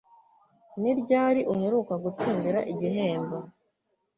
Ni 0.81 0.91
ryari 1.01 1.41
uheruka 1.53 1.93
gutsindira 2.03 2.59
igihembo? 2.71 3.37